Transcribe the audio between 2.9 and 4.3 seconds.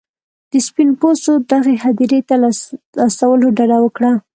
استولو ډډه وکړه.